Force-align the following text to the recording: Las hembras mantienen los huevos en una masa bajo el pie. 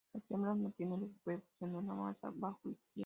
Las 0.15 0.23
hembras 0.31 0.57
mantienen 0.57 0.99
los 1.01 1.11
huevos 1.27 1.43
en 1.59 1.75
una 1.75 1.93
masa 1.93 2.31
bajo 2.33 2.69
el 2.69 2.75
pie. 2.95 2.99